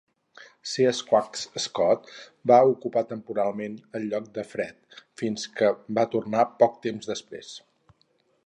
C 0.69 0.85
Squat's 0.99 1.43
Scott 1.65 2.07
va 2.51 2.57
ocupar 2.71 3.03
temporalment 3.11 3.77
el 3.99 4.09
lloc 4.15 4.33
de 4.39 4.47
Fred 4.55 4.99
fins 5.23 5.47
que 5.61 5.73
va 5.99 6.07
tornar 6.17 6.49
poc 6.65 6.85
temps 6.89 7.13
després. 7.13 7.57